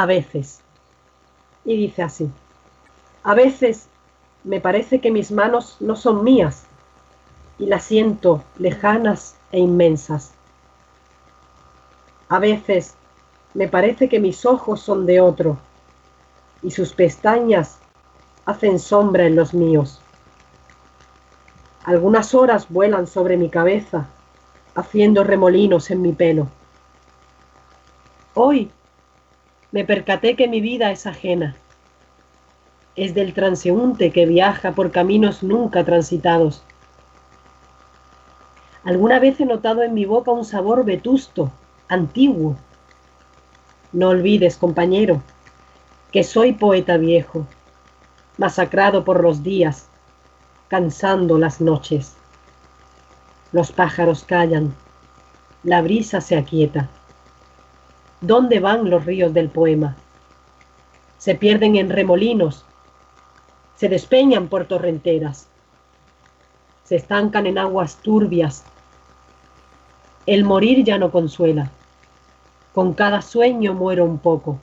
[0.00, 0.62] A veces.
[1.62, 2.30] Y dice así.
[3.22, 3.90] A veces
[4.44, 6.64] me parece que mis manos no son mías
[7.58, 10.32] y las siento lejanas e inmensas.
[12.30, 12.94] A veces
[13.52, 15.58] me parece que mis ojos son de otro
[16.62, 17.76] y sus pestañas
[18.46, 20.00] hacen sombra en los míos.
[21.84, 24.08] Algunas horas vuelan sobre mi cabeza,
[24.74, 26.48] haciendo remolinos en mi pelo.
[28.32, 28.70] Hoy
[29.72, 31.56] me percaté que mi vida es ajena.
[32.96, 36.64] Es del transeúnte que viaja por caminos nunca transitados.
[38.82, 41.52] Alguna vez he notado en mi boca un sabor vetusto,
[41.88, 42.56] antiguo.
[43.92, 45.22] No olvides, compañero,
[46.12, 47.46] que soy poeta viejo,
[48.38, 49.88] masacrado por los días,
[50.68, 52.16] cansando las noches.
[53.52, 54.74] Los pájaros callan,
[55.62, 56.88] la brisa se aquieta.
[58.20, 59.96] ¿Dónde van los ríos del poema?
[61.16, 62.66] Se pierden en remolinos,
[63.76, 65.48] se despeñan por torrenteras,
[66.84, 68.64] se estancan en aguas turbias.
[70.26, 71.70] El morir ya no consuela.
[72.74, 74.58] Con cada sueño muero un poco.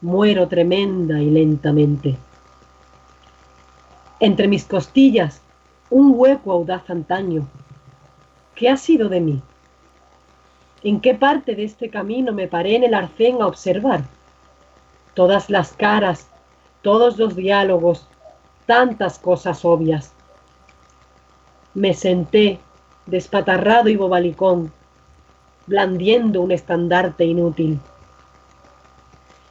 [0.00, 2.16] Muero tremenda y lentamente.
[4.20, 5.42] Entre mis costillas,
[5.90, 7.48] un hueco audaz antaño.
[8.54, 9.42] ¿Qué ha sido de mí?
[10.82, 14.04] ¿En qué parte de este camino me paré en el arcén a observar?
[15.14, 16.28] Todas las caras,
[16.82, 18.06] todos los diálogos,
[18.66, 20.12] tantas cosas obvias.
[21.74, 22.58] Me senté,
[23.06, 24.72] despatarrado y bobalicón,
[25.66, 27.80] blandiendo un estandarte inútil.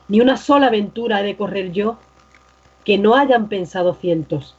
[0.07, 1.97] Ni una sola aventura he de correr yo
[2.83, 4.55] que no hayan pensado cientos.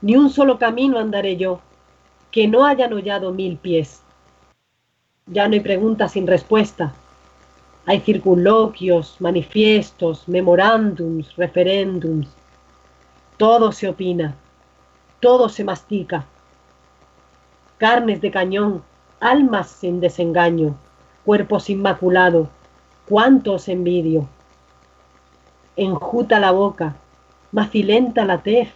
[0.00, 1.60] Ni un solo camino andaré yo,
[2.30, 4.02] que no hayan hollado mil pies.
[5.26, 6.92] Ya no hay preguntas sin respuesta.
[7.86, 12.28] Hay circunloquios, manifiestos, memorándums, referéndums.
[13.36, 14.34] Todo se opina,
[15.20, 16.24] todo se mastica.
[17.78, 18.82] Carnes de cañón,
[19.20, 20.76] almas sin desengaño,
[21.24, 22.48] cuerpos inmaculados,
[23.08, 24.28] cuántos envidio.
[25.76, 26.96] Enjuta la boca,
[27.52, 28.68] macilenta la tez.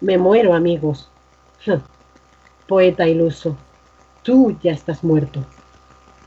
[0.00, 1.08] Me muero, amigos.
[2.68, 3.56] Poeta iluso,
[4.22, 5.44] tú ya estás muerto.